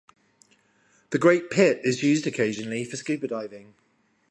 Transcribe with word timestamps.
The 1.11 1.19
Great 1.19 1.51
Pit 1.51 1.81
is 1.83 2.01
used 2.01 2.25
occasionally 2.25 2.83
for 2.85 2.97
scuba 2.97 3.27
diving. 3.27 3.75